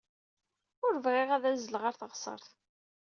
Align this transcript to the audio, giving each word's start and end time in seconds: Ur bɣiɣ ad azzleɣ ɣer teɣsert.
Ur 0.85 0.93
bɣiɣ 1.05 1.29
ad 1.35 1.43
azzleɣ 1.51 1.81
ɣer 1.83 1.95
teɣsert. 1.99 2.49